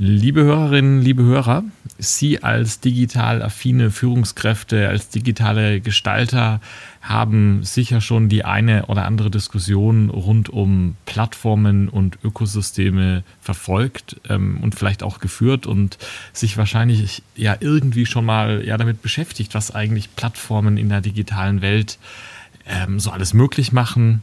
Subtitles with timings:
[0.00, 1.64] Liebe Hörerinnen, liebe Hörer,
[1.98, 6.60] Sie als digital affine Führungskräfte, als digitale Gestalter
[7.02, 14.58] haben sicher schon die eine oder andere Diskussion rund um Plattformen und Ökosysteme verfolgt ähm,
[14.62, 15.98] und vielleicht auch geführt und
[16.32, 21.60] sich wahrscheinlich ja irgendwie schon mal ja damit beschäftigt, was eigentlich Plattformen in der digitalen
[21.60, 21.98] Welt
[22.68, 24.22] ähm, so alles möglich machen.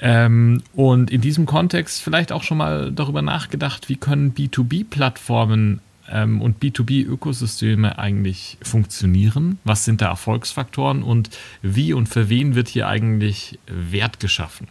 [0.00, 6.40] Ähm, und in diesem Kontext vielleicht auch schon mal darüber nachgedacht, wie können B2B-Plattformen ähm,
[6.40, 9.58] und B2B-Ökosysteme eigentlich funktionieren?
[9.64, 11.30] Was sind da Erfolgsfaktoren und
[11.62, 14.68] wie und für wen wird hier eigentlich Wert geschaffen?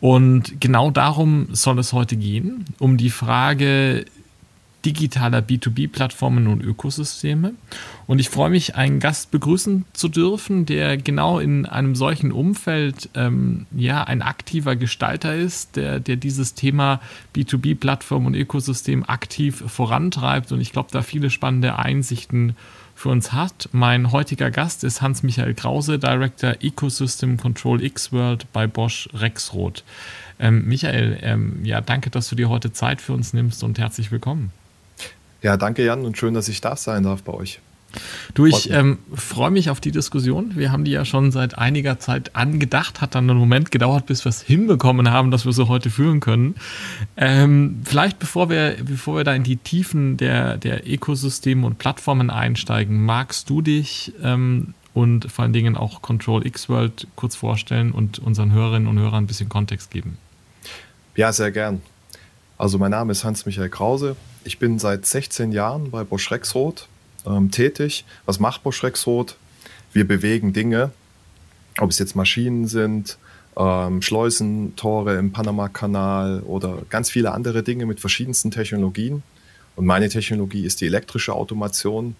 [0.00, 4.04] Und genau darum soll es heute gehen, um die Frage,
[4.86, 7.54] digitaler B2B-Plattformen und Ökosysteme.
[8.06, 13.10] Und ich freue mich, einen Gast begrüßen zu dürfen, der genau in einem solchen Umfeld
[13.14, 17.00] ähm, ja ein aktiver Gestalter ist, der, der dieses Thema
[17.34, 22.54] B2B-Plattform und Ökosystem aktiv vorantreibt und ich glaube, da viele spannende Einsichten
[22.94, 23.68] für uns hat.
[23.72, 29.84] Mein heutiger Gast ist Hans-Michael Krause, Director Ecosystem Control X-World bei Bosch Rexroth.
[30.38, 34.12] Ähm, Michael, ähm, ja, danke, dass du dir heute Zeit für uns nimmst und herzlich
[34.12, 34.52] willkommen.
[35.46, 37.60] Ja, danke Jan und schön, dass ich da sein darf bei euch.
[38.34, 40.56] Du, ich ähm, freue mich auf die Diskussion.
[40.56, 43.00] Wir haben die ja schon seit einiger Zeit angedacht.
[43.00, 46.18] Hat dann einen Moment gedauert, bis wir es hinbekommen haben, dass wir sie heute führen
[46.18, 46.56] können.
[47.16, 52.28] Ähm, vielleicht bevor wir, bevor wir da in die Tiefen der, der Ökosysteme und Plattformen
[52.28, 57.92] einsteigen, magst du dich ähm, und vor allen Dingen auch Control X World kurz vorstellen
[57.92, 60.18] und unseren Hörerinnen und Hörern ein bisschen Kontext geben?
[61.14, 61.82] Ja, sehr gern.
[62.58, 64.16] Also mein Name ist Hans-Michael Krause.
[64.46, 66.86] Ich bin seit 16 Jahren bei Bosch Rexroth
[67.26, 68.04] ähm, tätig.
[68.26, 69.36] Was macht Bosch Rexroth?
[69.92, 70.92] Wir bewegen Dinge,
[71.78, 73.18] ob es jetzt Maschinen sind,
[73.56, 79.24] ähm, Schleusen, im Panama-Kanal oder ganz viele andere Dinge mit verschiedensten Technologien.
[79.74, 82.14] Und meine Technologie ist die elektrische Automation,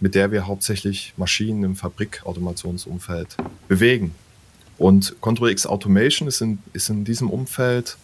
[0.00, 3.36] mit der wir hauptsächlich Maschinen im Fabrikautomationsumfeld
[3.68, 4.16] bewegen.
[4.78, 7.96] Und Control X Automation ist in, ist in diesem Umfeld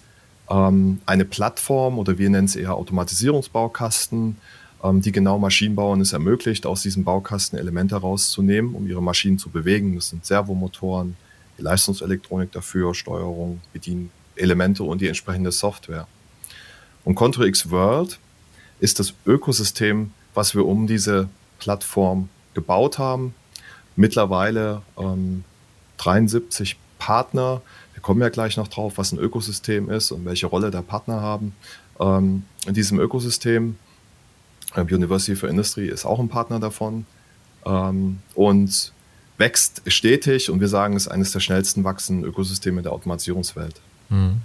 [0.51, 4.37] ähm, eine Plattform oder wir nennen es eher Automatisierungsbaukasten,
[4.83, 9.51] ähm, die genau Maschinenbauern es ermöglicht, aus diesem Baukasten Elemente herauszunehmen, um ihre Maschinen zu
[9.51, 9.95] bewegen.
[9.95, 11.17] Das sind Servomotoren,
[11.59, 16.07] die Leistungselektronik dafür, Steuerung, Bedienelemente und die entsprechende Software.
[17.05, 18.19] Und Control X World
[18.81, 21.29] ist das Ökosystem, was wir um diese
[21.59, 23.35] Plattform gebaut haben.
[23.97, 25.45] Mittlerweile ähm,
[25.99, 27.63] 73 Partner,
[28.03, 31.55] kommen ja gleich noch drauf, was ein Ökosystem ist und welche Rolle da Partner haben.
[32.01, 33.77] Ähm, in diesem Ökosystem,
[34.75, 37.07] äh, University for Industry ist auch ein Partner davon
[37.65, 38.93] ähm, und
[39.39, 43.81] wächst stetig und wir sagen, es ist eines der schnellsten wachsenden Ökosysteme der Automatisierungswelt.
[44.09, 44.43] Mhm.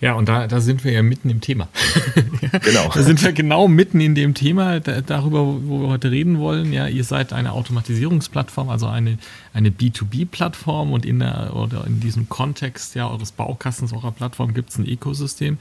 [0.00, 1.68] Ja, und da, da sind wir ja mitten im Thema.
[2.62, 2.90] genau.
[2.92, 6.72] Da sind wir genau mitten in dem Thema, da, darüber, wo wir heute reden wollen.
[6.72, 9.16] Ja, ihr seid eine Automatisierungsplattform, also eine,
[9.54, 14.70] eine B2B-Plattform und in, der, oder in diesem Kontext ja, eures Baukastens, eurer Plattform gibt
[14.70, 15.56] es ein Ökosystem.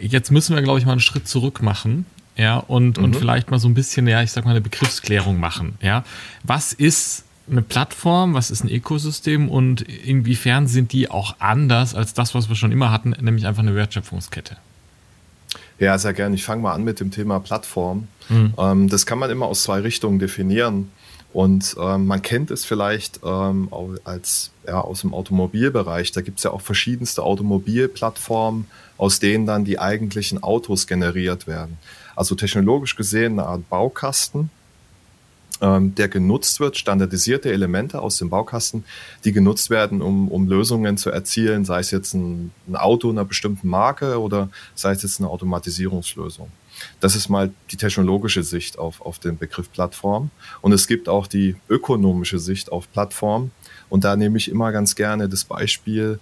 [0.00, 2.06] Jetzt müssen wir, glaube ich, mal einen Schritt zurück machen.
[2.36, 3.04] Ja, und, mhm.
[3.04, 5.76] und vielleicht mal so ein bisschen, ja, ich sag mal, eine Begriffsklärung machen.
[5.82, 6.04] Ja,
[6.44, 12.14] was ist eine Plattform, was ist ein Ökosystem und inwiefern sind die auch anders als
[12.14, 14.56] das, was wir schon immer hatten, nämlich einfach eine Wertschöpfungskette?
[15.78, 16.34] Ja, sehr gerne.
[16.34, 18.08] Ich fange mal an mit dem Thema Plattform.
[18.28, 18.54] Mhm.
[18.58, 20.90] Ähm, das kann man immer aus zwei Richtungen definieren.
[21.32, 23.68] Und ähm, man kennt es vielleicht ähm,
[24.04, 26.10] als ja, aus dem Automobilbereich.
[26.12, 28.66] Da gibt es ja auch verschiedenste Automobilplattformen,
[28.96, 31.78] aus denen dann die eigentlichen Autos generiert werden.
[32.16, 34.50] Also technologisch gesehen eine Art Baukasten,
[35.60, 38.84] der genutzt wird, standardisierte Elemente aus dem Baukasten,
[39.24, 43.24] die genutzt werden, um, um Lösungen zu erzielen, sei es jetzt ein, ein Auto einer
[43.24, 46.48] bestimmten Marke oder sei es jetzt eine Automatisierungslösung.
[47.00, 50.30] Das ist mal die technologische Sicht auf, auf den Begriff Plattform.
[50.60, 53.50] Und es gibt auch die ökonomische Sicht auf Plattform.
[53.88, 56.20] Und da nehme ich immer ganz gerne das Beispiel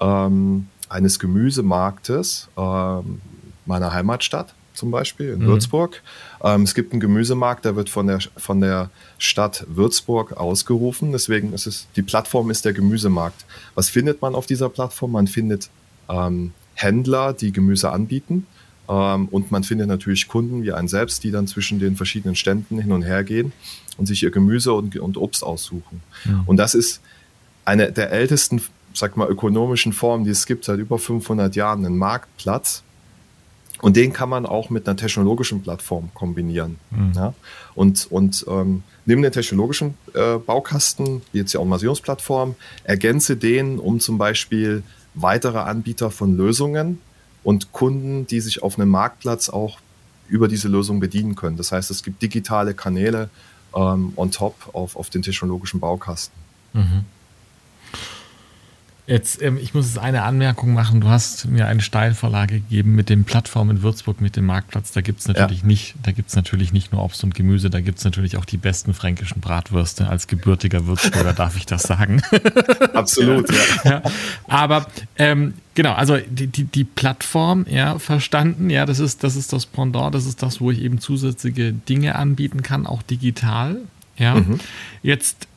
[0.00, 3.20] ähm, eines Gemüsemarktes ähm,
[3.66, 5.46] meiner Heimatstadt zum Beispiel in mhm.
[5.46, 6.02] Würzburg.
[6.42, 11.12] Ähm, es gibt einen Gemüsemarkt, der wird von der, von der Stadt Würzburg ausgerufen.
[11.12, 13.44] Deswegen ist es, die Plattform ist der Gemüsemarkt.
[13.74, 15.12] Was findet man auf dieser Plattform?
[15.12, 15.70] Man findet
[16.08, 18.46] ähm, Händler, die Gemüse anbieten.
[18.88, 22.78] Ähm, und man findet natürlich Kunden wie einen selbst, die dann zwischen den verschiedenen Ständen
[22.80, 23.52] hin und her gehen
[23.96, 26.02] und sich ihr Gemüse und, und Obst aussuchen.
[26.24, 26.42] Ja.
[26.46, 27.00] Und das ist
[27.64, 28.60] eine der ältesten,
[28.94, 32.82] sag mal, ökonomischen Formen, die es gibt seit über 500 Jahren, ein Marktplatz.
[33.80, 36.78] Und den kann man auch mit einer technologischen Plattform kombinieren.
[36.90, 37.12] Mhm.
[37.14, 37.34] Ja?
[37.74, 44.00] Und, und ähm, nimm den technologischen äh, Baukasten, wie jetzt die Automationsplattform, ergänze den um
[44.00, 44.82] zum Beispiel
[45.14, 47.00] weitere Anbieter von Lösungen
[47.42, 49.78] und Kunden, die sich auf einem Marktplatz auch
[50.28, 51.56] über diese Lösung bedienen können.
[51.56, 53.30] Das heißt, es gibt digitale Kanäle
[53.74, 56.38] ähm, on top auf, auf den technologischen Baukasten.
[56.72, 57.04] Mhm.
[59.10, 61.00] Jetzt, ähm, ich muss jetzt eine Anmerkung machen.
[61.00, 64.92] Du hast mir eine Steilvorlage gegeben mit dem Plattform in Würzburg, mit dem Marktplatz.
[64.92, 65.66] Da gibt es natürlich ja.
[65.66, 68.44] nicht, da gibt es natürlich nicht nur Obst und Gemüse, da gibt es natürlich auch
[68.44, 70.06] die besten fränkischen Bratwürste.
[70.06, 72.22] Als gebürtiger Würzburger darf ich das sagen.
[72.94, 73.50] Absolut,
[73.84, 73.90] ja.
[73.90, 74.02] ja.
[74.46, 74.86] Aber
[75.18, 79.66] ähm, genau, also die, die, die Plattform, ja, verstanden, ja, das ist, das ist das
[79.66, 83.78] Pendant, das ist das, wo ich eben zusätzliche Dinge anbieten kann, auch digital.
[84.16, 84.36] Ja.
[84.36, 84.60] Mhm.
[85.02, 85.48] Jetzt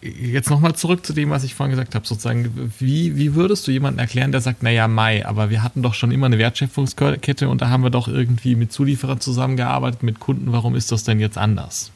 [0.00, 3.70] jetzt nochmal zurück zu dem, was ich vorhin gesagt habe, sozusagen, wie, wie würdest du
[3.70, 7.62] jemandem erklären, der sagt, naja, Mai, aber wir hatten doch schon immer eine Wertschöpfungskette und
[7.62, 11.38] da haben wir doch irgendwie mit Zulieferern zusammengearbeitet, mit Kunden, warum ist das denn jetzt
[11.38, 11.90] anders?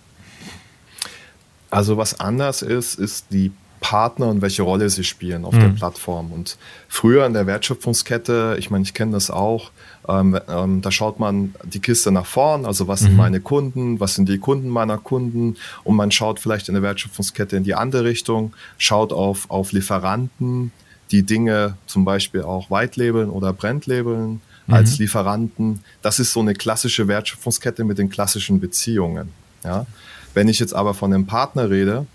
[1.71, 3.51] Also was anders ist, ist die
[3.81, 5.61] Partner und welche Rolle sie spielen auf mhm.
[5.61, 6.33] der Plattform.
[6.33, 6.57] Und
[6.89, 9.73] früher in der Wertschöpfungskette, ich meine, ich kenne das auch,
[10.09, 13.07] ähm, ähm, da schaut man die Kiste nach vorn, also was mhm.
[13.07, 16.83] sind meine Kunden, was sind die Kunden meiner Kunden und man schaut vielleicht in der
[16.83, 20.73] Wertschöpfungskette in die andere Richtung, schaut auf, auf Lieferanten,
[21.11, 24.75] die Dinge zum Beispiel auch White-Labeln oder Brand-Labeln mhm.
[24.75, 25.81] als Lieferanten.
[26.03, 29.31] Das ist so eine klassische Wertschöpfungskette mit den klassischen Beziehungen.
[29.63, 29.87] Ja?
[30.35, 32.07] Wenn ich jetzt aber von einem Partner rede,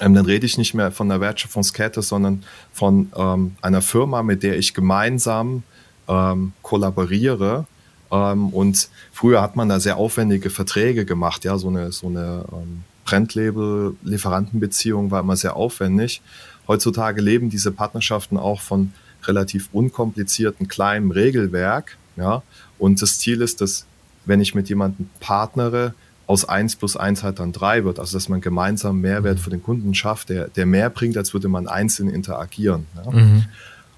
[0.00, 4.42] ähm, dann rede ich nicht mehr von einer Wertschöpfungskette, sondern von ähm, einer Firma, mit
[4.42, 5.62] der ich gemeinsam
[6.08, 7.66] ähm, kollaboriere.
[8.10, 12.44] Ähm, und früher hat man da sehr aufwendige Verträge gemacht, ja, so eine, so eine
[12.52, 16.22] ähm, Brandlabel-Lieferantenbeziehung war immer sehr aufwendig.
[16.68, 18.92] Heutzutage leben diese Partnerschaften auch von
[19.24, 22.42] relativ unkomplizierten kleinem Regelwerk, ja.
[22.78, 23.86] Und das Ziel ist, dass
[24.24, 25.94] wenn ich mit jemandem partnere,
[26.26, 27.98] aus eins plus eins halt dann drei wird.
[27.98, 29.42] Also dass man gemeinsam Mehrwert mhm.
[29.42, 32.86] für den Kunden schafft, der, der mehr bringt, als würde man einzeln interagieren.
[32.96, 33.10] Ja?
[33.10, 33.44] Mhm.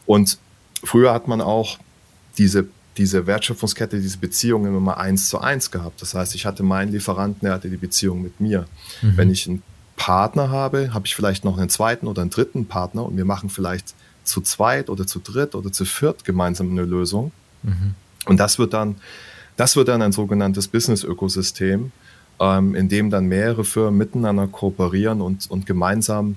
[0.07, 0.39] Und
[0.85, 1.79] früher hat man auch
[2.39, 6.01] diese, diese Wertschöpfungskette, diese Beziehungen immer eins zu eins gehabt.
[6.03, 8.67] Das heißt, ich hatte meinen Lieferanten, der hatte die Beziehung mit mir.
[9.03, 9.17] Mhm.
[9.17, 9.63] Wenn ich einen
[9.97, 13.51] Partner habe, habe ich vielleicht noch einen zweiten oder einen dritten Partner und wir machen
[13.51, 13.95] vielleicht
[14.25, 17.33] zu zweit oder zu dritt oder zu viert gemeinsam eine Lösung.
[17.63, 17.95] Mhm.
[18.27, 18.97] Und das wird dann,
[19.57, 21.93] das wird dann ein sogenanntes Business-Ökosystem,
[22.41, 26.37] ähm, in dem dann mehrere Firmen miteinander kooperieren und, und gemeinsam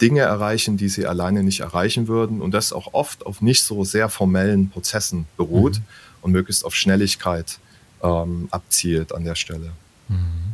[0.00, 3.84] Dinge erreichen, die sie alleine nicht erreichen würden und das auch oft auf nicht so
[3.84, 5.84] sehr formellen Prozessen beruht mhm.
[6.22, 7.58] und möglichst auf Schnelligkeit
[8.02, 9.72] ähm, abzielt an der Stelle.
[10.08, 10.50] Mhm.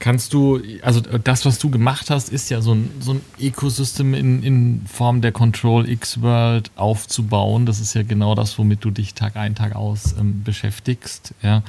[0.00, 4.14] Kannst du, also das, was du gemacht hast, ist ja so ein, so ein Ecosystem
[4.14, 7.66] in, in Form der Control X World aufzubauen.
[7.66, 11.34] Das ist ja genau das, womit du dich Tag ein, Tag aus ähm, beschäftigst.
[11.42, 11.62] Ja.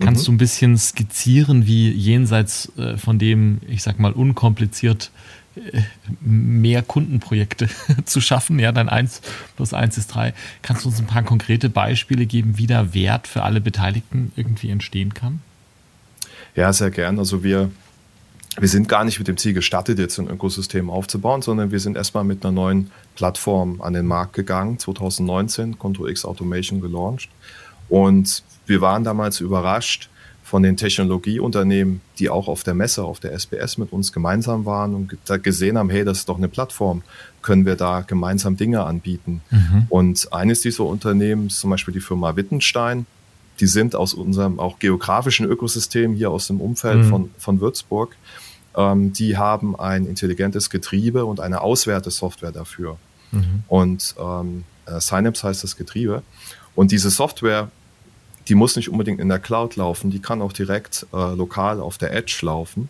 [0.00, 0.26] Kannst mhm.
[0.26, 5.10] du ein bisschen skizzieren, wie jenseits äh, von dem, ich sag mal, unkompliziert
[6.20, 7.68] mehr Kundenprojekte
[8.04, 8.58] zu schaffen.
[8.58, 9.20] Ja, dein 1
[9.56, 10.34] plus 1 ist 3.
[10.62, 14.70] Kannst du uns ein paar konkrete Beispiele geben, wie da Wert für alle Beteiligten irgendwie
[14.70, 15.40] entstehen kann?
[16.54, 17.18] Ja, sehr gern.
[17.18, 17.70] Also wir,
[18.58, 21.96] wir sind gar nicht mit dem Ziel gestartet, jetzt ein Ökosystem aufzubauen, sondern wir sind
[21.96, 27.28] erstmal mit einer neuen Plattform an den Markt gegangen, 2019, Control X Automation gelauncht.
[27.88, 30.08] Und wir waren damals überrascht
[30.48, 34.94] von den Technologieunternehmen, die auch auf der Messe, auf der SBS mit uns gemeinsam waren
[34.94, 37.02] und gesehen haben, hey, das ist doch eine Plattform,
[37.42, 39.42] können wir da gemeinsam Dinge anbieten.
[39.50, 39.86] Mhm.
[39.90, 43.04] Und eines dieser Unternehmen ist zum Beispiel die Firma Wittenstein,
[43.60, 47.10] die sind aus unserem auch geografischen Ökosystem hier aus dem Umfeld mhm.
[47.10, 48.16] von, von Würzburg.
[48.74, 52.96] Ähm, die haben ein intelligentes Getriebe und eine Auswertesoftware dafür.
[53.32, 53.64] Mhm.
[53.68, 56.22] Und ähm, äh, Synapse heißt das Getriebe.
[56.74, 57.70] Und diese Software,
[58.48, 61.98] die muss nicht unbedingt in der Cloud laufen, die kann auch direkt äh, lokal auf
[61.98, 62.88] der Edge laufen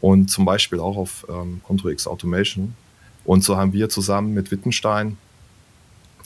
[0.00, 2.74] und zum Beispiel auch auf ähm, Control X Automation.
[3.24, 5.16] Und so haben wir zusammen mit Wittenstein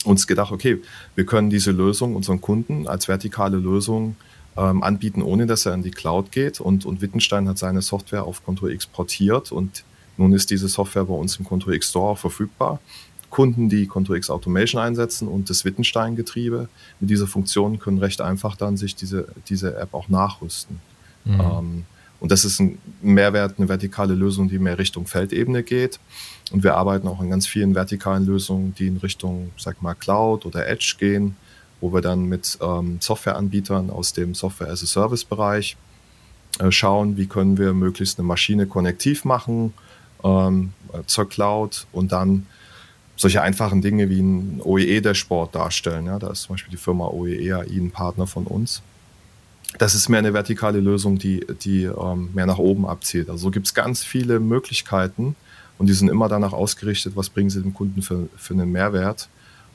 [0.05, 0.81] uns gedacht, okay,
[1.15, 4.15] wir können diese Lösung unseren Kunden als vertikale Lösung
[4.57, 6.59] ähm, anbieten, ohne dass er in die Cloud geht.
[6.59, 9.83] Und, und Wittenstein hat seine Software auf Control X portiert und
[10.17, 12.79] nun ist diese Software bei uns im Control X Store verfügbar.
[13.29, 16.67] Kunden, die Control X Automation einsetzen und das Wittenstein-Getriebe
[16.99, 20.79] mit dieser Funktion können recht einfach dann sich diese, diese App auch nachrüsten.
[21.25, 21.39] Mhm.
[21.39, 21.85] Ähm,
[22.19, 25.99] und das ist ein Mehrwert, eine vertikale Lösung, die mehr Richtung Feldebene geht.
[26.51, 30.45] Und wir arbeiten auch an ganz vielen vertikalen Lösungen, die in Richtung, sag mal, Cloud
[30.45, 31.35] oder Edge gehen.
[31.81, 35.77] wo wir dann mit ähm, Softwareanbietern aus dem Software-as-a-Service-Bereich
[36.59, 39.73] äh, schauen, wie können wir möglichst eine Maschine konnektiv machen
[40.23, 40.73] ähm,
[41.05, 42.47] zur Cloud und dann
[43.19, 46.05] solche einfachen Dinge wie ein OEE-Dashboard darstellen.
[46.05, 48.81] Ja, da ist zum Beispiel die Firma OEE AI ein Partner von uns.
[49.77, 53.29] Das ist mehr eine vertikale Lösung, die, die ähm, mehr nach oben abzielt.
[53.29, 55.35] Also gibt es ganz viele Möglichkeiten
[55.77, 59.27] und die sind immer danach ausgerichtet, was bringen sie dem Kunden für, für einen Mehrwert.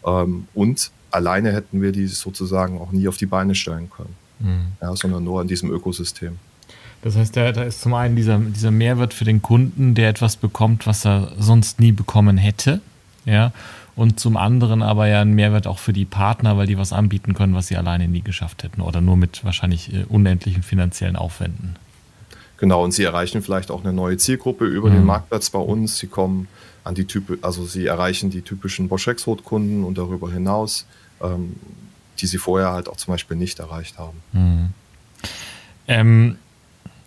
[0.07, 4.73] Ähm, und alleine hätten wir die sozusagen auch nie auf die Beine stellen können, mhm.
[4.81, 6.39] ja, sondern nur in diesem Ökosystem.
[7.03, 10.37] Das heißt, da, da ist zum einen dieser, dieser Mehrwert für den Kunden, der etwas
[10.37, 12.81] bekommt, was er sonst nie bekommen hätte.
[13.25, 13.53] Ja.
[13.97, 17.35] Und zum anderen aber ja ein Mehrwert auch für die Partner, weil die was anbieten
[17.35, 21.77] können, was sie alleine nie geschafft hätten oder nur mit wahrscheinlich äh, unendlichen finanziellen Aufwänden.
[22.57, 24.95] Genau, und sie erreichen vielleicht auch eine neue Zielgruppe über mhm.
[24.95, 25.99] den Marktplatz bei uns.
[25.99, 26.49] Sie kommen
[26.83, 30.87] an die Type, also sie erreichen die typischen Bosch Rexroth-Kunden und darüber hinaus,
[31.23, 31.57] ähm,
[32.19, 34.23] die sie vorher halt auch zum Beispiel nicht erreicht haben.
[34.33, 34.69] Mhm.
[35.87, 36.37] Ähm,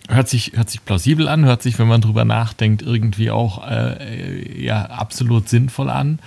[0.07, 4.63] hört sich, hört sich plausibel an, hört sich, wenn man drüber nachdenkt, irgendwie auch äh,
[4.63, 6.19] ja, absolut sinnvoll an.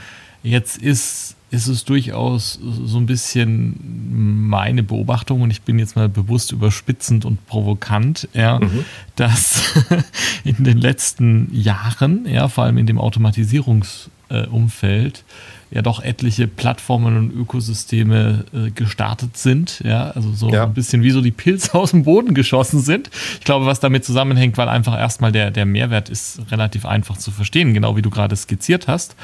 [0.43, 6.09] Jetzt ist, ist es durchaus so ein bisschen meine Beobachtung, und ich bin jetzt mal
[6.09, 8.85] bewusst überspitzend und provokant, ja, mhm.
[9.17, 9.75] dass
[10.45, 15.25] in den letzten Jahren, ja, vor allem in dem Automatisierungsumfeld,
[15.71, 19.81] ja doch etliche Plattformen und Ökosysteme äh, gestartet sind.
[19.85, 20.65] Ja, also so ja.
[20.65, 23.11] ein bisschen wie so die Pilze aus dem Boden geschossen sind.
[23.39, 27.31] Ich glaube, was damit zusammenhängt, weil einfach erstmal der, der Mehrwert ist relativ einfach zu
[27.31, 29.15] verstehen, genau wie du gerade skizziert hast.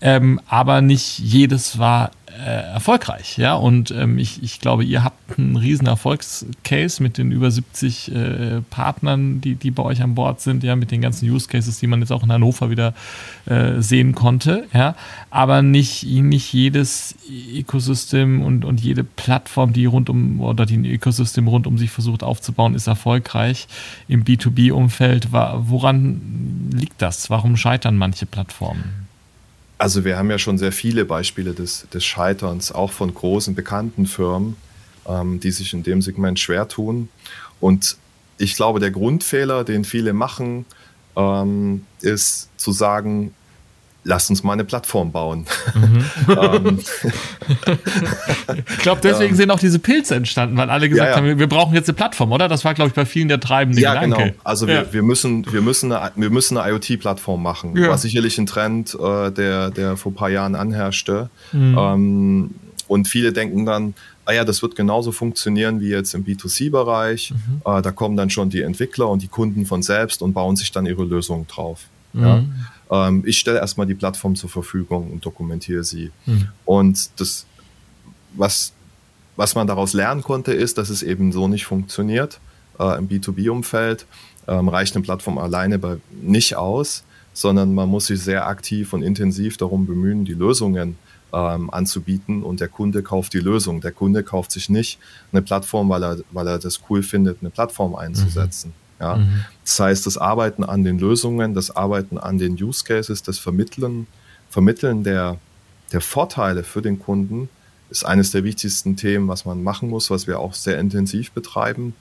[0.00, 3.36] Ähm, aber nicht jedes war äh, erfolgreich.
[3.36, 3.54] Ja?
[3.54, 8.60] Und ähm, ich, ich glaube, ihr habt einen riesen Erfolgscase mit den über 70 äh,
[8.70, 11.86] Partnern, die, die bei euch an Bord sind, ja, mit den ganzen Use Cases, die
[11.86, 12.94] man jetzt auch in Hannover wieder
[13.46, 14.66] äh, sehen konnte.
[14.72, 14.94] Ja?
[15.30, 17.14] Aber nicht, nicht jedes
[17.54, 21.90] Ökosystem und, und jede Plattform, die rund um oder die ein Ökosystem rund um sich
[21.90, 23.68] versucht aufzubauen, ist erfolgreich
[24.08, 25.32] im B2B-Umfeld.
[25.32, 27.28] Woran liegt das?
[27.28, 29.09] Warum scheitern manche Plattformen?
[29.80, 34.04] Also wir haben ja schon sehr viele Beispiele des, des Scheiterns, auch von großen bekannten
[34.04, 34.56] Firmen,
[35.06, 37.08] ähm, die sich in dem Segment schwer tun.
[37.60, 37.96] Und
[38.36, 40.66] ich glaube, der Grundfehler, den viele machen,
[41.16, 43.32] ähm, ist zu sagen,
[44.04, 45.46] lass uns mal eine Plattform bauen.
[45.74, 46.04] Mhm.
[46.30, 46.78] Ähm,
[48.68, 51.16] ich glaube, deswegen sind auch diese Pilze entstanden, weil alle gesagt ja, ja.
[51.16, 52.48] haben, wir brauchen jetzt eine Plattform, oder?
[52.48, 54.22] Das war, glaube ich, bei vielen der treibende ja, Gedanke.
[54.22, 54.34] Genau.
[54.44, 54.82] Also ja.
[54.82, 57.76] wir, wir, müssen, wir müssen eine, wir müssen eine IoT-Plattform machen.
[57.76, 61.30] War sicherlich ein Trend, äh, der, der vor ein paar Jahren anherrschte.
[61.52, 61.76] Mhm.
[61.78, 62.50] Ähm,
[62.86, 67.32] und viele denken dann, ah ja, das wird genauso funktionieren wie jetzt im B2C-Bereich.
[67.32, 67.62] Mhm.
[67.64, 70.72] Äh, da kommen dann schon die Entwickler und die Kunden von selbst und bauen sich
[70.72, 71.80] dann ihre Lösungen drauf.
[72.12, 72.22] Mhm.
[72.22, 72.44] Ja?
[72.90, 76.10] Ähm, ich stelle erstmal die Plattform zur Verfügung und dokumentiere sie.
[76.26, 76.48] Mhm.
[76.64, 77.46] Und das,
[78.34, 78.72] was,
[79.36, 82.40] was man daraus lernen konnte, ist, dass es eben so nicht funktioniert.
[82.78, 84.06] Äh, Im B2B-Umfeld
[84.48, 89.02] ähm, reicht eine Plattform alleine bei, nicht aus, sondern man muss sich sehr aktiv und
[89.02, 90.98] intensiv darum bemühen, die Lösungen
[91.32, 93.80] ähm, anzubieten und der Kunde kauft die Lösung.
[93.80, 94.98] Der Kunde kauft sich nicht
[95.32, 98.68] eine Plattform, weil er, weil er das cool findet, eine Plattform einzusetzen.
[98.70, 98.89] Mhm.
[99.00, 99.16] Ja?
[99.16, 99.44] Mhm.
[99.64, 104.06] Das heißt, das Arbeiten an den Lösungen, das Arbeiten an den Use Cases, das Vermitteln,
[104.48, 105.38] Vermitteln der,
[105.92, 107.48] der Vorteile für den Kunden
[107.90, 111.94] ist eines der wichtigsten Themen, was man machen muss, was wir auch sehr intensiv betreiben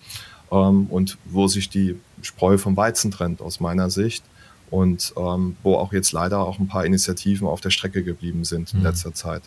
[0.51, 4.23] ähm, und wo sich die Spreu vom Weizen trennt aus meiner Sicht
[4.69, 8.73] und ähm, wo auch jetzt leider auch ein paar Initiativen auf der Strecke geblieben sind
[8.73, 8.85] in mhm.
[8.85, 9.41] letzter Zeit.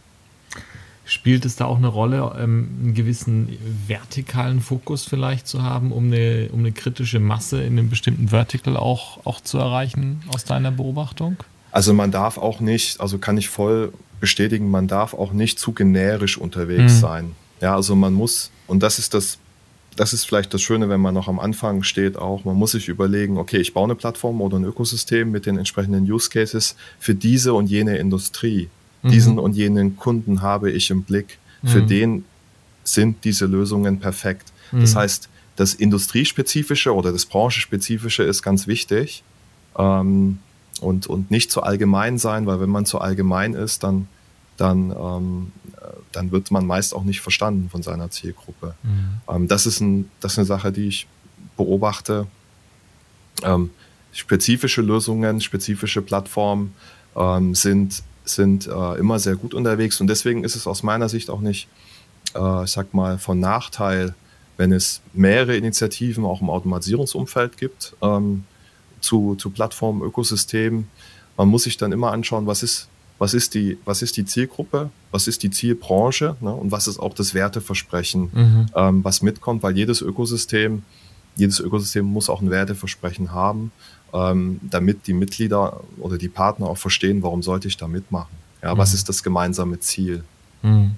[1.05, 6.07] Spielt es da auch eine Rolle, ähm, einen gewissen vertikalen Fokus vielleicht zu haben, um
[6.07, 10.71] eine, um eine kritische Masse in einem bestimmten Vertical auch, auch zu erreichen, aus deiner
[10.71, 11.37] Beobachtung?
[11.73, 15.73] Also man darf auch nicht, also kann ich voll bestätigen, man darf auch nicht zu
[15.73, 16.99] generisch unterwegs mhm.
[16.99, 17.33] sein.
[17.61, 19.39] Ja, also man muss, und das ist das,
[19.97, 22.89] das ist vielleicht das Schöne, wenn man noch am Anfang steht, auch, man muss sich
[22.89, 27.15] überlegen, okay, ich baue eine Plattform oder ein Ökosystem mit den entsprechenden Use Cases für
[27.15, 28.69] diese und jene Industrie.
[29.03, 29.39] Diesen mhm.
[29.41, 31.39] und jenen Kunden habe ich im Blick.
[31.65, 31.87] Für mhm.
[31.89, 32.25] den
[32.85, 34.53] sind diese Lösungen perfekt.
[34.73, 34.99] Das mhm.
[34.99, 39.23] heißt, das Industriespezifische oder das Branchenspezifische ist ganz wichtig
[39.77, 40.39] ähm,
[40.81, 44.09] und, und nicht zu allgemein sein, weil wenn man zu allgemein ist, dann,
[44.57, 45.53] dann, ähm,
[46.13, 48.75] dann wird man meist auch nicht verstanden von seiner Zielgruppe.
[48.83, 49.21] Mhm.
[49.29, 51.07] Ähm, das, ist ein, das ist eine Sache, die ich
[51.57, 52.27] beobachte.
[53.43, 53.71] Ähm,
[54.13, 56.75] spezifische Lösungen, spezifische Plattformen
[57.15, 61.31] ähm, sind sind äh, immer sehr gut unterwegs und deswegen ist es aus meiner Sicht
[61.31, 61.69] auch nicht,
[62.35, 64.15] äh, ich sag mal, von Nachteil,
[64.57, 68.45] wenn es mehrere Initiativen auch im Automatisierungsumfeld gibt ähm,
[69.01, 70.89] zu, zu Plattformen, Ökosystemen.
[71.37, 72.89] Man muss sich dann immer anschauen, was ist,
[73.19, 76.55] was ist die, was ist die Zielgruppe, was ist die Zielbranche ne?
[76.55, 78.67] und was ist auch das Werteversprechen, mhm.
[78.75, 80.83] ähm, was mitkommt, weil jedes Ökosystem,
[81.35, 83.73] jedes Ökosystem muss auch ein Werteversprechen haben,
[84.13, 88.37] ähm, damit die Mitglieder oder die Partner auch verstehen, warum sollte ich da mitmachen.
[88.63, 88.79] Ja, mhm.
[88.79, 90.25] was ist das gemeinsame Ziel?
[90.63, 90.93] Mhm.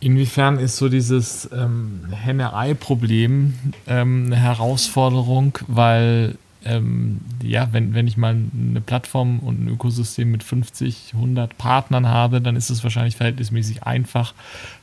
[0.00, 3.54] Inwiefern ist so dieses ähm, Henne-Ei-Problem
[3.86, 10.30] ähm, eine Herausforderung, weil ähm, ja, wenn, wenn ich mal eine Plattform und ein Ökosystem
[10.30, 14.34] mit 50, 100 Partnern habe, dann ist es wahrscheinlich verhältnismäßig einfach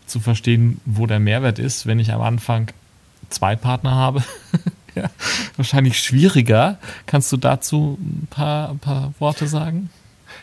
[0.06, 1.86] zu verstehen, wo der Mehrwert ist.
[1.86, 2.72] Wenn ich am Anfang
[3.30, 4.24] zwei Partner habe,
[4.96, 5.10] ja,
[5.56, 6.78] wahrscheinlich schwieriger.
[7.06, 9.90] Kannst du dazu ein paar, ein paar Worte sagen?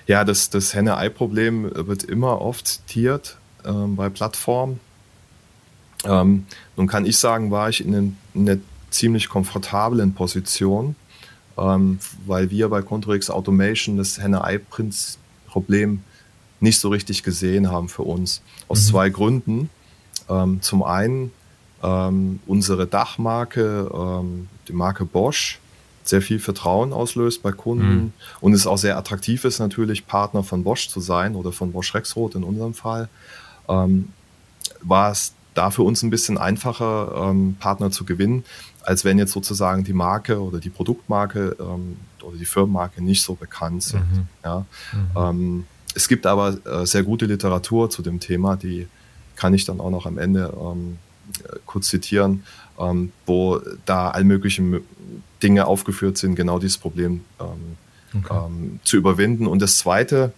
[0.07, 4.81] Ja, das, das Henne-Ei-Problem wird immer oft zitiert ähm, bei Plattformen.
[6.05, 8.61] Ähm, nun kann ich sagen, war ich in, in einer
[8.91, 10.95] ziemlich komfortablen Position,
[11.59, 16.03] ähm, weil wir bei Contrix Automation das Henne-Ei-Problem
[16.61, 18.43] nicht so richtig gesehen haben für uns.
[18.69, 18.91] Aus mhm.
[18.91, 19.71] zwei Gründen.
[20.29, 21.33] Ähm, zum einen
[21.83, 25.59] ähm, unsere Dachmarke, ähm, die Marke Bosch,
[26.09, 28.13] sehr viel Vertrauen auslöst bei Kunden mhm.
[28.41, 31.95] und es auch sehr attraktiv ist, natürlich Partner von Bosch zu sein oder von Bosch
[31.95, 33.09] Rexroth in unserem Fall,
[33.69, 34.13] ähm,
[34.83, 38.45] war es da für uns ein bisschen einfacher, ähm, Partner zu gewinnen,
[38.83, 43.35] als wenn jetzt sozusagen die Marke oder die Produktmarke ähm, oder die Firmenmarke nicht so
[43.35, 44.13] bekannt sind.
[44.13, 44.29] Mhm.
[44.45, 44.67] Ja?
[44.93, 45.17] Mhm.
[45.17, 48.87] Ähm, es gibt aber äh, sehr gute Literatur zu dem Thema, die
[49.35, 50.99] kann ich dann auch noch am Ende ähm,
[51.67, 52.45] kurz zitieren,
[52.79, 54.81] ähm, wo da all möglichen
[55.43, 58.47] Dinge aufgeführt sind, genau dieses Problem ähm, okay.
[58.47, 59.47] ähm, zu überwinden.
[59.47, 60.33] Und das zweite,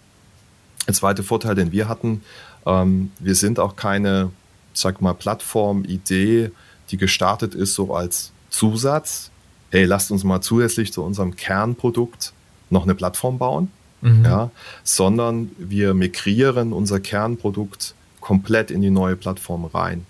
[0.87, 2.21] der zweite Vorteil, den wir hatten,
[2.65, 4.31] ähm, wir sind auch keine,
[4.73, 6.51] sag mal, Plattform-Idee,
[6.91, 9.31] die gestartet ist so als Zusatz.
[9.71, 12.33] Hey, lasst uns mal zusätzlich zu unserem Kernprodukt
[12.69, 13.71] noch eine Plattform bauen.
[14.01, 14.23] Mhm.
[14.23, 14.51] Ja,
[14.83, 20.05] sondern wir migrieren unser Kernprodukt komplett in die neue Plattform rein.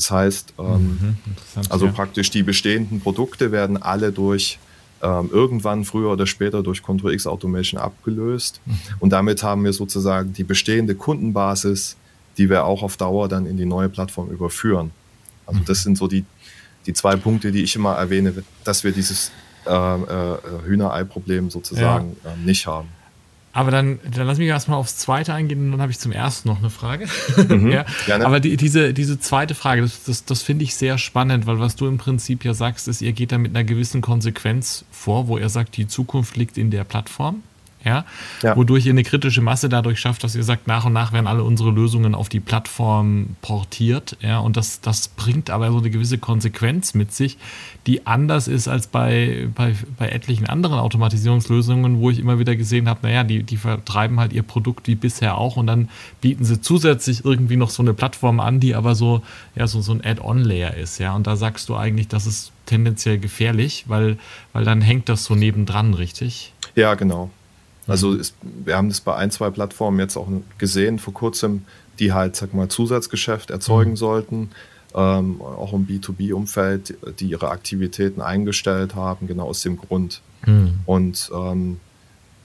[0.00, 1.16] Das heißt, ähm, mhm,
[1.68, 1.92] also ja.
[1.92, 4.58] praktisch die bestehenden Produkte werden alle durch
[5.02, 8.62] ähm, irgendwann früher oder später durch Control X Automation abgelöst.
[8.64, 8.78] Mhm.
[8.98, 11.96] Und damit haben wir sozusagen die bestehende Kundenbasis,
[12.38, 14.90] die wir auch auf Dauer dann in die neue Plattform überführen.
[15.44, 15.64] Also mhm.
[15.66, 16.24] das sind so die,
[16.86, 18.32] die zwei Punkte, die ich immer erwähne,
[18.64, 19.30] dass wir dieses
[19.66, 22.30] äh, äh, Hühnerei-Problem sozusagen ja.
[22.30, 22.88] äh, nicht haben.
[23.52, 26.48] Aber dann, dann lass mich erstmal aufs zweite eingehen und dann habe ich zum ersten
[26.48, 27.08] noch eine Frage.
[27.48, 27.84] Mhm, ja.
[28.06, 28.24] Gerne.
[28.24, 31.74] Aber die, diese, diese zweite Frage, das, das, das finde ich sehr spannend, weil was
[31.74, 35.36] du im Prinzip ja sagst, ist, ihr geht da mit einer gewissen Konsequenz vor, wo
[35.36, 37.42] ihr sagt, die Zukunft liegt in der Plattform
[37.84, 38.04] ja?
[38.42, 38.56] ja?
[38.56, 41.44] wodurch ihr eine kritische Masse dadurch schafft, dass ihr sagt, nach und nach werden alle
[41.44, 46.18] unsere Lösungen auf die Plattform portiert, ja, und das, das bringt aber so eine gewisse
[46.18, 47.38] Konsequenz mit sich,
[47.86, 52.88] die anders ist als bei, bei, bei etlichen anderen Automatisierungslösungen, wo ich immer wieder gesehen
[52.88, 55.88] habe, naja, die, die vertreiben halt ihr Produkt wie bisher auch und dann
[56.20, 59.22] bieten sie zusätzlich irgendwie noch so eine Plattform an, die aber so,
[59.54, 63.18] ja, so, so ein Add-on-Layer ist, ja, und da sagst du eigentlich, das ist tendenziell
[63.18, 64.16] gefährlich, weil,
[64.52, 66.52] weil dann hängt das so nebendran, richtig?
[66.76, 67.30] Ja, genau.
[67.90, 71.62] Also ist, wir haben das bei ein, zwei Plattformen jetzt auch gesehen vor kurzem,
[71.98, 73.96] die halt, sag mal, Zusatzgeschäft erzeugen mhm.
[73.96, 74.50] sollten,
[74.94, 80.20] ähm, auch im B2B-Umfeld, die ihre Aktivitäten eingestellt haben, genau aus dem Grund.
[80.46, 80.80] Mhm.
[80.86, 81.78] Und, ähm,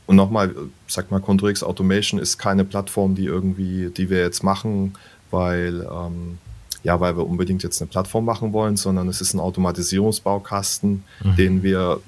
[0.06, 0.54] und nochmal,
[0.88, 4.94] sag mal, Contrix Automation ist keine Plattform, die irgendwie, die wir jetzt machen,
[5.32, 6.38] weil, ähm,
[6.84, 11.36] ja, weil wir unbedingt jetzt eine Plattform machen wollen, sondern es ist ein Automatisierungsbaukasten, mhm.
[11.36, 12.02] den wir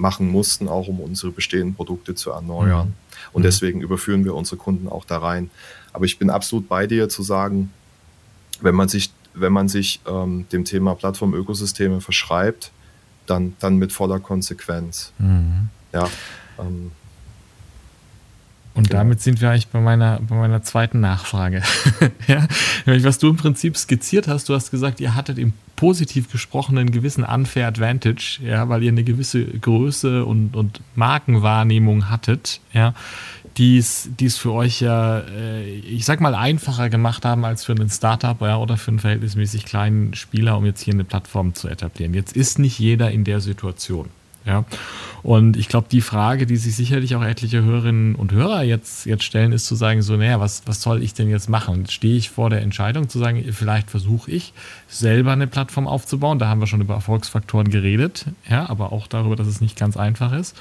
[0.00, 2.88] machen mussten, auch um unsere bestehenden Produkte zu erneuern.
[2.88, 2.94] Mhm.
[3.32, 5.50] Und deswegen überführen wir unsere Kunden auch da rein.
[5.92, 7.70] Aber ich bin absolut bei dir zu sagen,
[8.60, 12.72] wenn man sich, wenn man sich ähm, dem Thema Plattform-Ökosysteme verschreibt,
[13.26, 15.12] dann, dann mit voller Konsequenz.
[15.18, 15.68] Mhm.
[15.92, 16.08] Ja.
[16.58, 16.92] Ähm,
[18.74, 21.62] und damit sind wir eigentlich bei meiner, bei meiner zweiten Nachfrage.
[22.28, 22.46] ja?
[22.86, 26.90] Was du im Prinzip skizziert hast, du hast gesagt, ihr hattet im positiv gesprochen einen
[26.90, 32.92] gewissen Unfair Advantage, ja, weil ihr eine gewisse Größe und, und Markenwahrnehmung hattet, ja,
[33.56, 37.88] die es für euch ja, äh, ich sag mal, einfacher gemacht haben als für einen
[37.88, 42.12] Startup ja, oder für einen verhältnismäßig kleinen Spieler, um jetzt hier eine Plattform zu etablieren.
[42.12, 44.10] Jetzt ist nicht jeder in der Situation.
[44.44, 44.64] Ja.
[45.22, 49.24] Und ich glaube, die Frage, die sich sicherlich auch etliche Hörerinnen und Hörer jetzt, jetzt
[49.24, 51.86] stellen, ist zu sagen, so, naja, was, was soll ich denn jetzt machen?
[51.88, 54.54] Stehe ich vor der Entscheidung zu sagen, vielleicht versuche ich
[54.88, 56.38] selber eine Plattform aufzubauen.
[56.38, 59.96] Da haben wir schon über Erfolgsfaktoren geredet, ja, aber auch darüber, dass es nicht ganz
[59.96, 60.56] einfach ist.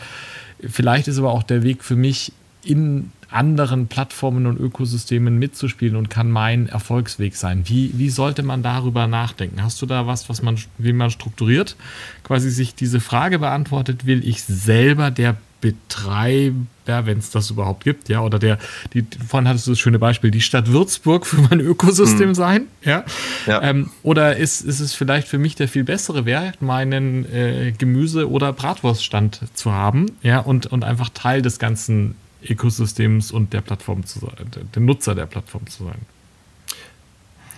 [0.59, 6.09] Vielleicht ist aber auch der Weg für mich, in anderen Plattformen und Ökosystemen mitzuspielen und
[6.09, 7.63] kann mein Erfolgsweg sein.
[7.65, 9.61] Wie, wie sollte man darüber nachdenken?
[9.63, 11.75] Hast du da was, was man, wie man strukturiert
[12.23, 14.05] quasi sich diese Frage beantwortet?
[14.05, 18.57] Will ich selber der Betreiber, wenn es das überhaupt gibt, ja, oder der,
[18.93, 22.35] die, vorhin hattest du das schöne Beispiel, die Stadt Würzburg für mein Ökosystem mhm.
[22.35, 23.03] sein, ja.
[23.45, 23.61] ja.
[23.61, 28.29] Ähm, oder ist, ist es vielleicht für mich der viel bessere Wert, meinen äh, Gemüse-
[28.29, 34.05] oder Bratwurststand zu haben, ja, und, und einfach Teil des ganzen Ökosystems und der Plattform
[34.05, 35.99] zu sein, der Nutzer der Plattform zu sein?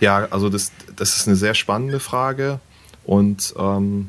[0.00, 2.58] Ja, also das, das ist eine sehr spannende Frage
[3.04, 4.08] und ähm,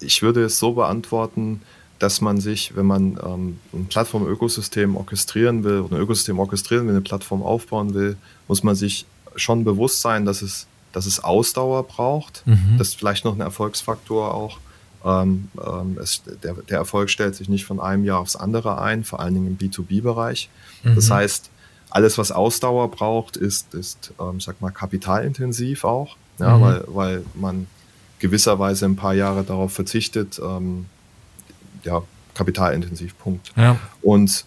[0.00, 1.62] ich würde es so beantworten,
[1.98, 6.94] dass man sich, wenn man ähm, ein Plattform-Ökosystem orchestrieren will oder ein Ökosystem orchestrieren will,
[6.94, 8.16] eine Plattform aufbauen will,
[8.48, 12.42] muss man sich schon bewusst sein, dass es, dass es Ausdauer braucht.
[12.46, 12.76] Mhm.
[12.78, 14.58] Das ist vielleicht noch ein Erfolgsfaktor auch.
[15.06, 19.04] Ähm, ähm, es, der, der, Erfolg stellt sich nicht von einem Jahr aufs andere ein,
[19.04, 20.50] vor allen Dingen im B2B-Bereich.
[20.82, 20.96] Mhm.
[20.96, 21.50] Das heißt,
[21.90, 26.60] alles, was Ausdauer braucht, ist, ist ähm, sag mal, kapitalintensiv auch, ja, mhm.
[26.60, 27.66] weil, weil man
[28.18, 30.86] gewisserweise ein paar Jahre darauf verzichtet, ähm,
[31.84, 32.02] ja,
[32.34, 33.52] kapitalintensiv, Punkt.
[33.54, 33.78] Ja.
[34.02, 34.44] Und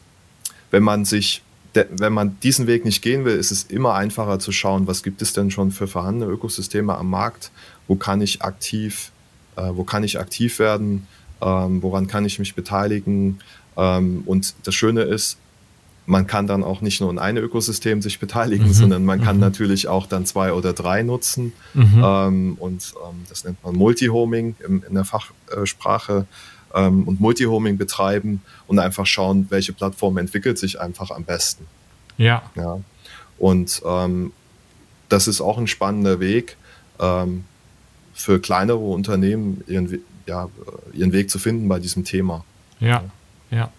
[0.71, 1.41] wenn man sich,
[1.73, 5.21] wenn man diesen Weg nicht gehen will, ist es immer einfacher zu schauen, was gibt
[5.21, 7.51] es denn schon für vorhandene Ökosysteme am Markt,
[7.87, 9.11] wo kann ich aktiv,
[9.61, 11.07] wo kann ich aktiv werden,
[11.41, 13.39] ähm, woran kann ich mich beteiligen.
[13.77, 15.37] Ähm, und das Schöne ist,
[16.05, 18.73] man kann dann auch nicht nur in einem Ökosystem sich beteiligen, mhm.
[18.73, 19.41] sondern man kann mhm.
[19.41, 21.53] natürlich auch dann zwei oder drei nutzen.
[21.75, 22.03] Mhm.
[22.03, 26.25] Ähm, und ähm, das nennt man Multihoming in, in der Fachsprache
[26.73, 31.65] ähm, und Multihoming betreiben und einfach schauen, welche Plattform entwickelt sich einfach am besten.
[32.17, 32.41] Ja.
[32.55, 32.79] ja.
[33.37, 34.31] Und ähm,
[35.09, 36.57] das ist auch ein spannender Weg
[36.99, 37.45] ähm,
[38.19, 40.49] für kleinere Unternehmen, ihren, ja,
[40.93, 42.43] ihren Weg zu finden bei diesem Thema.
[42.81, 43.03] Ja,
[43.49, 43.71] ja.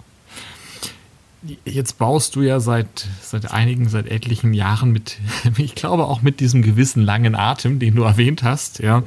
[1.64, 5.18] Jetzt baust du ja seit, seit einigen, seit etlichen Jahren mit,
[5.58, 9.02] ich glaube auch mit diesem gewissen langen Atem, den du erwähnt hast, ja,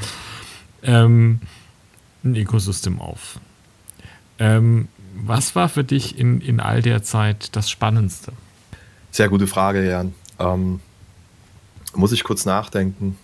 [0.84, 1.42] ähm,
[2.24, 3.40] ein Ökosystem auf.
[4.38, 8.34] Ähm, was war für dich in, in all der Zeit das Spannendste?
[9.12, 10.14] Sehr gute Frage, Jan.
[10.40, 10.80] Ähm,
[11.96, 13.18] muss ich kurz nachdenken.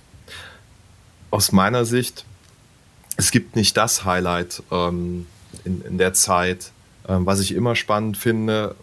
[1.32, 2.26] Aus meiner Sicht,
[3.18, 5.28] es gibt nicht das Highlight ähm,
[5.64, 6.72] in, in der Zeit.
[7.08, 8.76] Ähm, was ich immer spannend finde,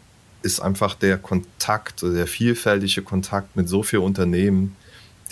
[0.43, 4.77] ist einfach der Kontakt, der vielfältige Kontakt mit so vielen Unternehmen,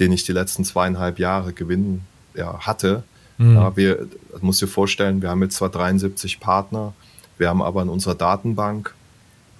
[0.00, 3.04] den ich die letzten zweieinhalb Jahre gewinnen ja, hatte.
[3.38, 3.54] Mhm.
[3.54, 6.94] Ja, wir, das musst dir vorstellen, wir haben jetzt zwar 73 Partner,
[7.38, 8.94] wir haben aber in unserer Datenbank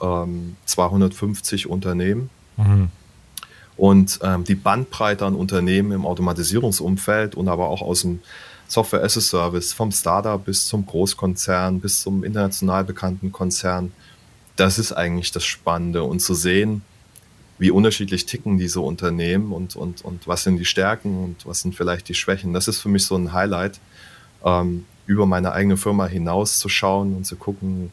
[0.00, 2.30] ähm, 250 Unternehmen.
[2.56, 2.88] Mhm.
[3.76, 8.20] Und ähm, die Bandbreite an Unternehmen im Automatisierungsumfeld und aber auch aus dem
[8.68, 13.92] Software as a Service, vom Startup bis zum Großkonzern, bis zum international bekannten Konzern,
[14.56, 16.82] das ist eigentlich das Spannende und zu sehen,
[17.58, 21.74] wie unterschiedlich ticken diese Unternehmen und, und, und was sind die Stärken und was sind
[21.74, 22.52] vielleicht die Schwächen.
[22.52, 23.80] Das ist für mich so ein Highlight,
[24.44, 27.92] ähm, über meine eigene Firma hinaus zu schauen und zu gucken,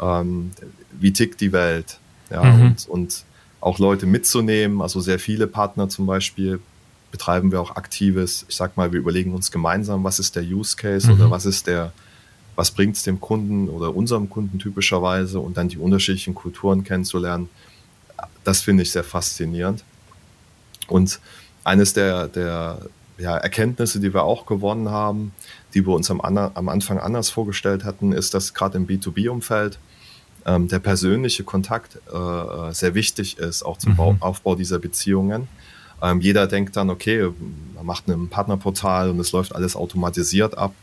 [0.00, 0.52] ähm,
[0.92, 1.98] wie tickt die Welt.
[2.30, 2.62] Ja, mhm.
[2.62, 3.24] und, und
[3.62, 6.60] auch Leute mitzunehmen, also sehr viele Partner zum Beispiel
[7.10, 10.76] betreiben wir auch aktives, ich sag mal, wir überlegen uns gemeinsam, was ist der Use
[10.76, 11.14] Case mhm.
[11.14, 11.92] oder was ist der,
[12.56, 17.48] was bringt es dem Kunden oder unserem Kunden typischerweise und dann die unterschiedlichen Kulturen kennenzulernen
[18.44, 19.84] das finde ich sehr faszinierend.
[20.88, 21.20] Und
[21.64, 22.78] eines der, der
[23.18, 25.32] ja, Erkenntnisse, die wir auch gewonnen haben,
[25.74, 29.78] die wir uns am, am Anfang anders vorgestellt hatten, ist, dass gerade im B2B-Umfeld
[30.46, 33.96] ähm, der persönliche Kontakt äh, äh, sehr wichtig ist, auch zum mhm.
[33.96, 35.48] Bau, Aufbau dieser Beziehungen.
[36.02, 37.28] Ähm, jeder denkt dann, okay,
[37.74, 40.74] man macht ein Partnerportal und es läuft alles automatisiert ab.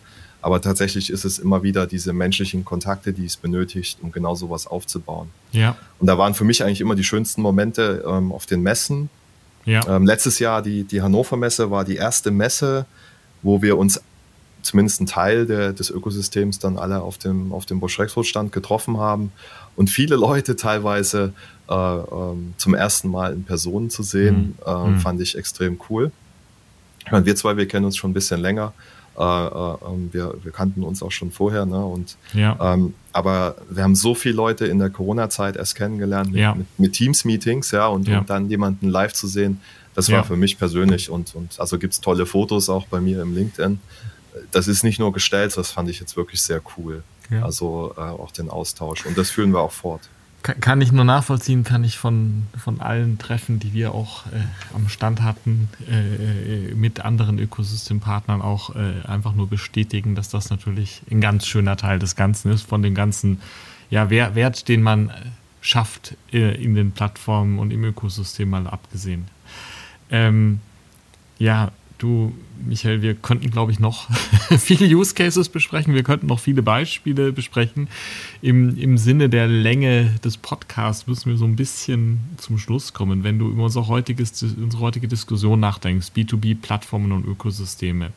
[0.42, 4.68] Aber tatsächlich ist es immer wieder diese menschlichen Kontakte, die es benötigt, um genau sowas
[4.68, 5.30] aufzubauen.
[5.52, 5.76] Ja.
[6.00, 9.10] Und da waren für mich eigentlich immer die schönsten Momente ähm, auf den Messen.
[9.66, 9.86] Ja.
[9.88, 12.86] Ähm, letztes Jahr die, die Hannover Messe war die erste Messe,
[13.42, 14.02] wo wir uns
[14.62, 18.52] zumindest einen Teil der, des Ökosystems dann alle auf dem, auf dem Bosch Rexroth Stand
[18.52, 19.32] getroffen haben.
[19.76, 21.34] Und viele Leute teilweise
[21.70, 24.72] äh, ähm, zum ersten Mal in Person zu sehen, mhm.
[24.72, 25.00] äh, mhm.
[25.00, 26.12] fand ich extrem cool.
[27.06, 28.74] Ich meine, wir zwei, wir kennen uns schon ein bisschen länger.
[29.18, 31.84] Äh, äh, ähm, wir, wir kannten uns auch schon vorher, ne?
[31.84, 32.58] Und, ja.
[32.74, 36.56] ähm, aber wir haben so viele Leute in der Corona-Zeit erst kennengelernt mit, ja.
[36.56, 38.20] mit, mit Teams-Meetings, ja, und, ja.
[38.20, 39.60] und, dann jemanden live zu sehen,
[39.96, 43.22] das war für mich persönlich und, und also gibt es tolle Fotos auch bei mir
[43.22, 43.80] im LinkedIn.
[44.52, 47.04] Das ist nicht nur gestellt, das fand ich jetzt wirklich sehr cool.
[47.42, 50.02] Also äh, auch den Austausch und das führen wir auch fort.
[50.42, 54.40] Kann ich nur nachvollziehen, kann ich von, von allen Treffen, die wir auch äh,
[54.74, 61.02] am Stand hatten, äh, mit anderen Ökosystempartnern auch äh, einfach nur bestätigen, dass das natürlich
[61.12, 63.42] ein ganz schöner Teil des Ganzen ist, von dem ganzen
[63.90, 65.12] ja, Wert, den man
[65.60, 69.28] schafft äh, in den Plattformen und im Ökosystem mal abgesehen.
[70.10, 70.62] Ähm,
[71.38, 72.34] ja, du,
[72.66, 74.10] Michael, wir könnten, glaube ich, noch
[74.58, 75.94] viele Use Cases besprechen.
[75.94, 77.88] Wir könnten noch viele Beispiele besprechen.
[78.42, 83.24] Im, Im Sinne der Länge des Podcasts müssen wir so ein bisschen zum Schluss kommen,
[83.24, 88.12] wenn du über unser heutiges, unsere heutige Diskussion nachdenkst, B2B-Plattformen und Ökosysteme.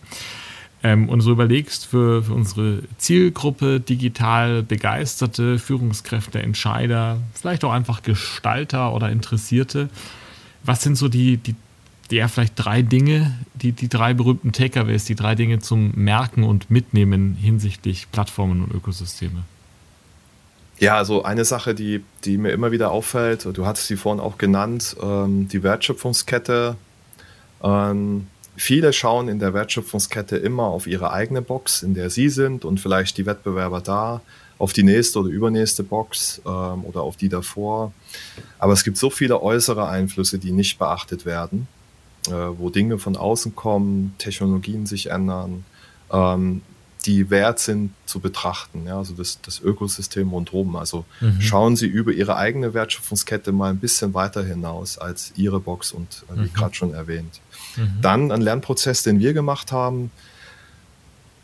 [0.84, 8.02] Ähm, und so überlegst für, für unsere Zielgruppe, digital begeisterte Führungskräfte, Entscheider, vielleicht auch einfach
[8.02, 9.90] Gestalter oder Interessierte,
[10.64, 11.54] was sind so die, die
[12.16, 16.70] ja, vielleicht drei Dinge, die, die drei berühmten Takeaways, die drei Dinge zum Merken und
[16.70, 19.44] Mitnehmen hinsichtlich Plattformen und Ökosysteme?
[20.78, 24.36] Ja, also eine Sache, die, die mir immer wieder auffällt, du hattest sie vorhin auch
[24.36, 26.76] genannt, ähm, die Wertschöpfungskette.
[27.62, 32.64] Ähm, viele schauen in der Wertschöpfungskette immer auf ihre eigene Box, in der sie sind
[32.64, 34.22] und vielleicht die Wettbewerber da,
[34.58, 37.92] auf die nächste oder übernächste Box ähm, oder auf die davor.
[38.58, 41.68] Aber es gibt so viele äußere Einflüsse, die nicht beachtet werden
[42.30, 45.64] wo Dinge von außen kommen, Technologien sich ändern,
[46.10, 46.62] ähm,
[47.06, 50.76] die wert sind zu betrachten, ja, also das, das Ökosystem rundherum.
[50.76, 51.40] Also mhm.
[51.40, 56.24] schauen Sie über Ihre eigene Wertschöpfungskette mal ein bisschen weiter hinaus als Ihre Box und
[56.28, 56.52] äh, wie mhm.
[56.52, 57.40] gerade schon erwähnt.
[57.76, 57.98] Mhm.
[58.00, 60.10] Dann ein Lernprozess, den wir gemacht haben,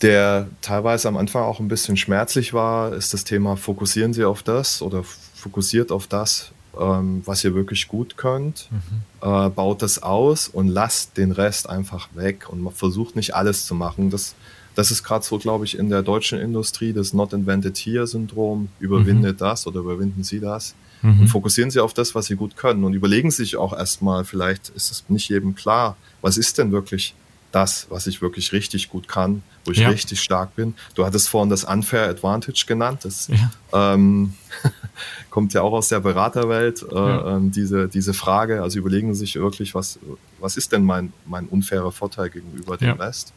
[0.02, 4.44] der teilweise am Anfang auch ein bisschen schmerzlich war, ist das Thema, fokussieren Sie auf
[4.44, 9.28] das oder fokussiert auf das, ähm, was ihr wirklich gut könnt, mhm.
[9.28, 13.74] äh, baut das aus und lasst den Rest einfach weg und versucht nicht alles zu
[13.74, 14.10] machen.
[14.10, 14.34] Das,
[14.74, 18.68] das ist gerade so, glaube ich, in der deutschen Industrie das Not Invented Here-Syndrom.
[18.78, 19.44] Überwindet mhm.
[19.44, 20.74] das oder überwinden Sie das?
[21.02, 21.20] Mhm.
[21.20, 24.68] Und fokussieren Sie auf das, was Sie gut können und überlegen sich auch erstmal, vielleicht
[24.70, 27.14] ist es nicht jedem klar, was ist denn wirklich
[27.52, 29.88] das, was ich wirklich richtig gut kann, wo ich ja.
[29.88, 30.74] richtig stark bin.
[30.94, 33.04] Du hattest vorhin das Unfair Advantage genannt.
[33.04, 33.94] Das ja.
[33.94, 34.34] ähm,
[35.30, 37.37] kommt ja auch aus der Beraterwelt, äh, ja.
[37.37, 38.62] ähm, diese, diese Frage.
[38.62, 39.98] Also überlegen Sie sich wirklich, was,
[40.38, 43.32] was ist denn mein, mein unfairer Vorteil gegenüber dem Rest?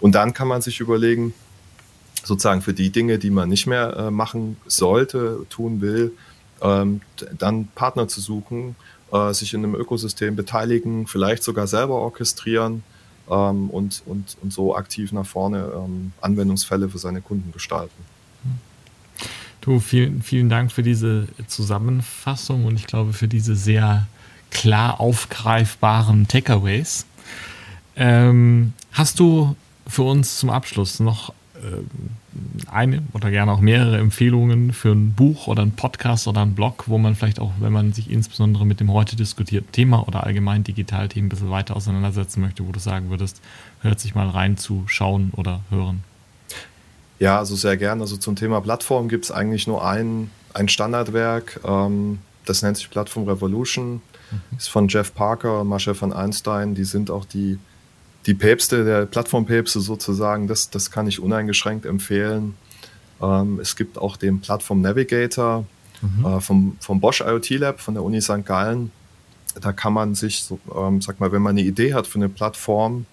[0.00, 1.34] Und dann kann man sich überlegen,
[2.24, 6.12] sozusagen für die Dinge, die man nicht mehr äh, machen sollte, tun will,
[6.60, 7.00] ähm,
[7.38, 8.74] dann Partner zu suchen,
[9.12, 12.82] äh, sich in einem Ökosystem beteiligen, vielleicht sogar selber orchestrieren
[13.30, 18.04] ähm, und, und, und so aktiv nach vorne ähm, Anwendungsfälle für seine Kunden gestalten.
[19.60, 24.06] Du, vielen, vielen Dank für diese Zusammenfassung und ich glaube für diese sehr
[24.50, 27.06] klar aufgreifbaren Takeaways.
[27.96, 31.82] Ähm, hast du für uns zum Abschluss noch äh,
[32.70, 36.84] eine oder gerne auch mehrere Empfehlungen für ein Buch oder ein Podcast oder ein Blog,
[36.86, 40.64] wo man vielleicht auch, wenn man sich insbesondere mit dem heute diskutierten Thema oder allgemein
[40.64, 43.40] Digitalthemen ein bisschen weiter auseinandersetzen möchte, wo du sagen würdest,
[43.80, 46.02] hört sich mal rein zu schauen oder hören?
[47.18, 48.00] Ja, also sehr gern.
[48.00, 51.60] Also zum Thema Plattform gibt es eigentlich nur ein, ein Standardwerk.
[51.64, 53.94] Ähm, das nennt sich Plattform Revolution.
[54.30, 54.56] Mhm.
[54.56, 56.74] Ist von Jeff Parker und Mascha von Einstein.
[56.74, 57.58] Die sind auch die
[58.26, 62.54] die Päpste, der Plattformpäpste sozusagen, das, das kann ich uneingeschränkt empfehlen.
[63.22, 65.64] Ähm, es gibt auch den Plattform Navigator
[66.00, 66.24] mhm.
[66.24, 68.44] äh, vom, vom Bosch IoT Lab von der Uni St.
[68.44, 68.90] Gallen.
[69.60, 72.28] Da kann man sich, so, ähm, sag mal, wenn man eine Idee hat für eine
[72.28, 73.06] Plattform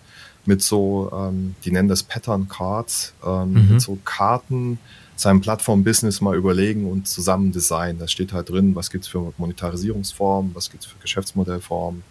[0.45, 3.71] mit so, ähm, die nennen das Pattern Cards, ähm, mhm.
[3.71, 4.79] mit so Karten,
[5.15, 7.99] sein Plattform-Business mal überlegen und zusammen designen.
[7.99, 12.03] Da steht halt drin, was gibt es für Monetarisierungsformen, was gibt es für Geschäftsmodellformen.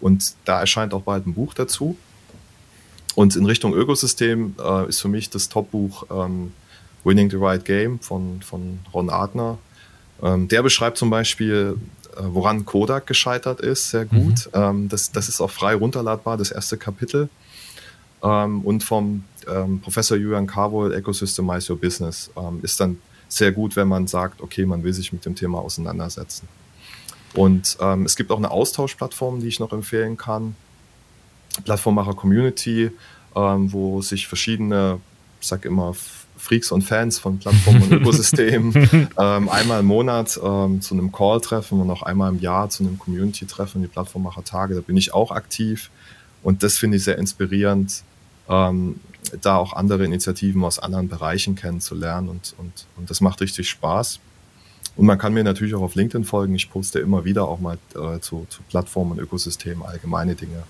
[0.00, 1.96] Und da erscheint auch bald ein Buch dazu.
[3.14, 6.52] Und in Richtung Ökosystem äh, ist für mich das Top-Buch ähm,
[7.04, 9.58] Winning the Right Game von, von Ron Adner.
[10.22, 11.76] Ähm, der beschreibt zum Beispiel,
[12.16, 14.46] äh, woran Kodak gescheitert ist, sehr gut.
[14.46, 14.50] Mhm.
[14.54, 17.28] Ähm, das, das ist auch frei runterladbar, das erste Kapitel.
[18.22, 22.98] Ähm, und vom ähm, Professor Julian Carvol, Ecosystemize Your Business, ähm, ist dann
[23.28, 26.48] sehr gut, wenn man sagt, okay, man will sich mit dem Thema auseinandersetzen.
[27.34, 30.54] Und es gibt auch eine Austauschplattform, die ich noch empfehlen kann.
[31.62, 32.90] Plattformmacher Community,
[33.36, 35.00] ähm, wo sich verschiedene,
[35.40, 35.94] ich sag immer,
[36.36, 38.74] Freaks und Fans von Plattformen und Ökosystemen
[39.18, 42.82] ähm, einmal im Monat ähm, zu einem Call treffen und auch einmal im Jahr zu
[42.82, 44.74] einem Community-Treffen, die Plattformmacher Tage.
[44.74, 45.90] Da bin ich auch aktiv
[46.42, 48.02] und das finde ich sehr inspirierend,
[48.48, 49.00] ähm,
[49.40, 54.20] da auch andere Initiativen aus anderen Bereichen kennenzulernen und, und, und das macht richtig Spaß.
[54.96, 56.54] Und man kann mir natürlich auch auf LinkedIn folgen.
[56.54, 60.62] Ich poste immer wieder auch mal äh, zu, zu Plattformen und Ökosystemen allgemeine Dinge.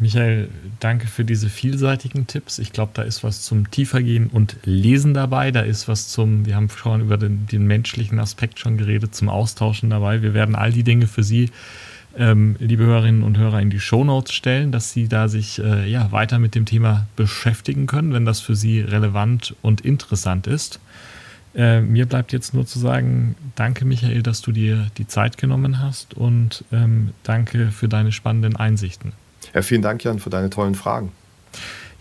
[0.00, 0.48] Michael,
[0.80, 2.58] danke für diese vielseitigen Tipps.
[2.58, 5.50] Ich glaube, da ist was zum Tiefergehen und Lesen dabei.
[5.50, 9.28] Da ist was zum, wir haben schon über den, den menschlichen Aspekt schon geredet, zum
[9.28, 10.22] Austauschen dabei.
[10.22, 11.50] Wir werden all die Dinge für Sie,
[12.16, 16.10] ähm, liebe Hörerinnen und Hörer, in die Shownotes stellen, dass Sie da sich äh, ja,
[16.10, 20.80] weiter mit dem Thema beschäftigen können, wenn das für Sie relevant und interessant ist.
[21.54, 25.80] Äh, mir bleibt jetzt nur zu sagen, danke Michael, dass du dir die Zeit genommen
[25.80, 29.12] hast und ähm, danke für deine spannenden Einsichten.
[29.54, 31.10] Ja, vielen Dank, Jan, für deine tollen Fragen.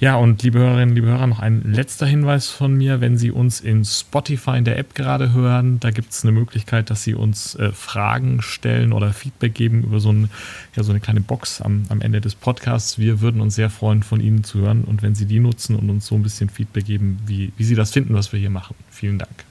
[0.02, 3.02] Ja, und liebe Hörerinnen, liebe Hörer, noch ein letzter Hinweis von mir.
[3.02, 6.90] Wenn Sie uns in Spotify in der App gerade hören, da gibt es eine Möglichkeit,
[6.90, 10.30] dass Sie uns äh, Fragen stellen oder Feedback geben über so, ein,
[10.74, 12.98] ja, so eine kleine Box am, am Ende des Podcasts.
[12.98, 14.86] Wir würden uns sehr freuen, von Ihnen zu hören.
[14.86, 17.76] Und wenn Sie die nutzen und uns so ein bisschen Feedback geben, wie, wie Sie
[17.76, 18.78] das finden, was wir hier machen.
[18.90, 19.44] Vielen Dank.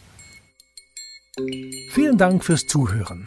[1.91, 3.27] Vielen Dank fürs Zuhören.